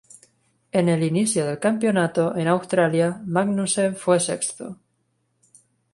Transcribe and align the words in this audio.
En 0.71 0.89
el 0.89 1.03
inicio 1.03 1.45
del 1.45 1.59
campeonato, 1.59 2.35
en 2.35 2.47
Australia, 2.47 3.21
Magnussen 3.23 3.95
fue 3.95 4.19
sexto. 4.19 4.79